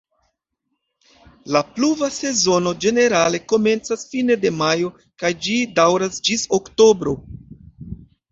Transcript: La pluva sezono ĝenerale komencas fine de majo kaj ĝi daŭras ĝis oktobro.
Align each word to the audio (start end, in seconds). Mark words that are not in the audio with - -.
La 1.55 1.59
pluva 1.73 2.07
sezono 2.15 2.71
ĝenerale 2.85 3.41
komencas 3.53 4.07
fine 4.13 4.37
de 4.45 4.51
majo 4.61 4.89
kaj 5.25 5.33
ĝi 5.49 5.57
daŭras 5.81 6.17
ĝis 6.31 6.47
oktobro. 6.59 7.15